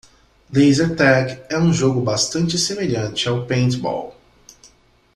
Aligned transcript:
Laser 0.51 0.95
tag 0.95 1.43
é 1.47 1.59
um 1.59 1.71
jogo 1.71 2.01
bastante 2.01 2.57
semelhante 2.57 3.29
ao 3.29 3.45
paintball. 3.45 4.19